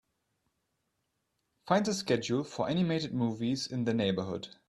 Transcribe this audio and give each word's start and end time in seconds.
Find 1.67 1.85
the 1.85 1.93
schedule 1.93 2.43
for 2.43 2.67
animated 2.67 3.13
movies 3.13 3.67
in 3.67 3.83
the 3.83 3.93
neighbourhood. 3.93 4.47